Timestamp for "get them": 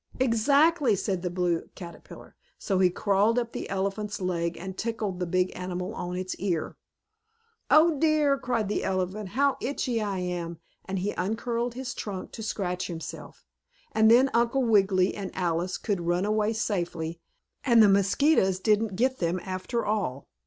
18.95-19.39